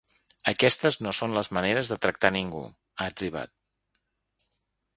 Aquestes 0.51 0.97
no 1.07 1.13
són 1.17 1.35
les 1.39 1.49
maneres 1.59 1.91
de 1.93 1.99
tractar 2.05 2.33
ningú, 2.37 2.63
ha 3.07 3.11
etzibat. 3.13 3.55